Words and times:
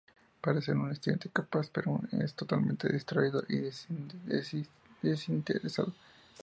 Parece 0.41 0.65
ser 0.65 0.77
un 0.77 0.91
estudiante 0.91 1.29
capaz, 1.29 1.69
pero 1.69 2.01
es 2.11 2.33
totalmente 2.33 2.91
distraído 2.91 3.43
y 3.47 3.69
desinteresado. 5.05 5.93